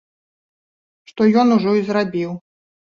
[1.11, 2.31] Што ён ужо і зрабіў.